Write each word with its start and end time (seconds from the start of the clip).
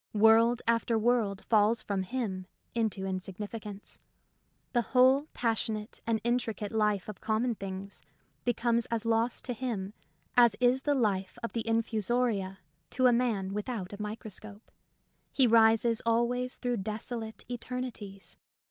World 0.13 0.63
after 0.67 0.97
world 0.97 1.45
falls 1.45 1.83
from 1.83 2.01
him 2.01 2.47
into 2.73 3.05
insignificance; 3.05 3.99
the 4.73 4.81
whole 4.81 5.27
passionate 5.35 6.01
and 6.07 6.19
intricate 6.23 6.71
life 6.71 7.07
of 7.07 7.21
common 7.21 7.53
things 7.53 8.01
becomes 8.43 8.87
as 8.87 9.05
lost 9.05 9.45
to 9.45 9.53
him 9.53 9.93
as 10.35 10.55
is 10.59 10.81
the 10.81 10.95
life 10.95 11.37
of 11.43 11.53
the 11.53 11.67
infusoria 11.67 12.57
to 12.89 13.05
a 13.05 13.13
man 13.13 13.53
without 13.53 13.93
a 13.93 14.01
micro 14.01 14.29
scope. 14.29 14.71
He 15.31 15.45
rises 15.45 16.01
always 16.03 16.57
through 16.57 16.77
desolate 16.77 17.45
eternities. 17.47 18.37